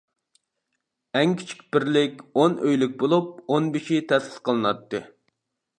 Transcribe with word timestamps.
ئەڭ 1.19 1.35
كىچىك 1.41 1.61
بىرلىك 1.75 2.25
ئون 2.41 2.57
ئۆيلۈك 2.65 2.97
بولۇپ، 3.05 3.31
ئونبېشى 3.57 4.05
تەسىس 4.13 4.45
قىلىناتتى. 4.49 5.07